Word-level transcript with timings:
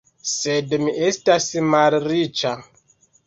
Sed 0.27 0.71
mi 0.83 0.93
estas 1.09 1.49
malriĉa. 1.73 2.57